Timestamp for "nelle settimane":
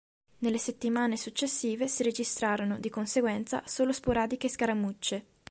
0.39-1.15